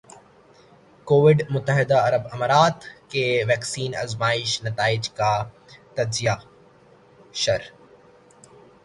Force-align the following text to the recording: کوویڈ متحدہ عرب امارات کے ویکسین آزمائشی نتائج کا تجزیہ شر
کوویڈ 1.07 1.39
متحدہ 1.53 1.97
عرب 2.07 2.23
امارات 2.33 2.77
کے 3.11 3.25
ویکسین 3.47 3.91
آزمائشی 4.03 4.57
نتائج 4.67 5.03
کا 5.17 5.31
تجزیہ 5.95 6.35
شر 7.41 7.61